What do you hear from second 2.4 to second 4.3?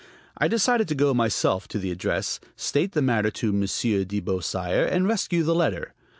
state the matter to Monsieur de